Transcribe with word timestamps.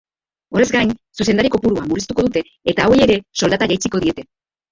Horrez 0.59 0.65
gain, 0.75 0.93
zuzendari-kopurua 1.19 1.83
murriztuko 1.91 2.25
dute 2.27 2.43
eta 2.73 2.87
hauei 2.87 2.99
ere 3.07 3.19
soldata 3.43 3.71
jaitsiko 3.73 4.05
diete. 4.07 4.27